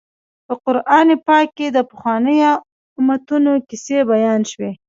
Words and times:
په 0.45 0.53
قران 0.63 1.07
پاک 1.27 1.47
کې 1.57 1.67
د 1.71 1.77
پخوانیو 1.89 2.53
امتونو 2.99 3.51
کیسې 3.69 3.97
بیان 4.11 4.41
شوي. 4.51 4.71